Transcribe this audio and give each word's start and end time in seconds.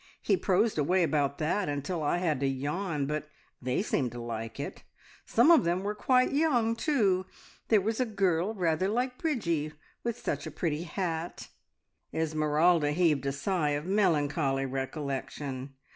He 0.23 0.35
prosed 0.35 0.79
away 0.79 1.03
about 1.03 1.37
that 1.37 1.69
until 1.69 2.01
I 2.01 2.17
had 2.17 2.39
to 2.39 2.47
yawn, 2.47 3.05
but 3.05 3.29
they 3.61 3.83
seemed 3.83 4.11
to 4.13 4.19
like 4.19 4.59
it. 4.59 4.81
Some 5.27 5.51
of 5.51 5.63
them 5.63 5.83
were 5.83 5.93
quite 5.93 6.31
young 6.31 6.75
too. 6.75 7.27
There 7.67 7.81
was 7.81 7.99
a 7.99 8.05
girl 8.07 8.55
rather 8.55 8.87
like 8.87 9.19
Bridgie, 9.19 9.73
with 10.03 10.17
such 10.17 10.47
a 10.47 10.49
pretty 10.49 10.85
hat!" 10.85 11.49
Esmeralda 12.11 12.93
heaved 12.93 13.27
a 13.27 13.31
sigh 13.31 13.77
of 13.77 13.85
melancholy 13.85 14.65
recollection. 14.65 15.75